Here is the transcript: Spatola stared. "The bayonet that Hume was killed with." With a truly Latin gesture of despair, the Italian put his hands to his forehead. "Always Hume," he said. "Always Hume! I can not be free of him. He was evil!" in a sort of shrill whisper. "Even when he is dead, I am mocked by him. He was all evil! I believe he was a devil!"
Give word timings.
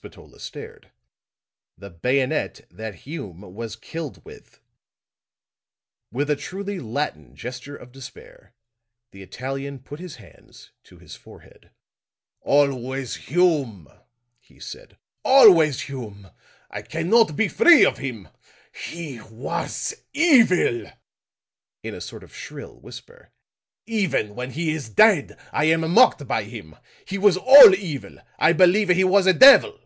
Spatola 0.00 0.40
stared. 0.40 0.90
"The 1.76 1.90
bayonet 1.90 2.66
that 2.70 3.00
Hume 3.04 3.42
was 3.54 3.76
killed 3.76 4.24
with." 4.24 4.58
With 6.10 6.30
a 6.30 6.34
truly 6.34 6.80
Latin 6.80 7.36
gesture 7.36 7.76
of 7.76 7.92
despair, 7.92 8.54
the 9.10 9.20
Italian 9.22 9.80
put 9.80 10.00
his 10.00 10.16
hands 10.16 10.70
to 10.84 10.96
his 10.98 11.14
forehead. 11.14 11.72
"Always 12.40 13.16
Hume," 13.16 13.86
he 14.40 14.58
said. 14.58 14.96
"Always 15.26 15.82
Hume! 15.82 16.30
I 16.70 16.80
can 16.80 17.10
not 17.10 17.36
be 17.36 17.48
free 17.48 17.84
of 17.84 17.98
him. 17.98 18.28
He 18.74 19.20
was 19.20 19.92
evil!" 20.14 20.90
in 21.82 21.94
a 21.94 22.00
sort 22.00 22.24
of 22.24 22.34
shrill 22.34 22.80
whisper. 22.80 23.30
"Even 23.84 24.34
when 24.34 24.52
he 24.52 24.70
is 24.70 24.88
dead, 24.88 25.36
I 25.52 25.64
am 25.66 25.92
mocked 25.92 26.26
by 26.26 26.44
him. 26.44 26.76
He 27.04 27.18
was 27.18 27.36
all 27.36 27.74
evil! 27.74 28.16
I 28.38 28.54
believe 28.54 28.88
he 28.88 29.04
was 29.04 29.26
a 29.26 29.34
devil!" 29.34 29.78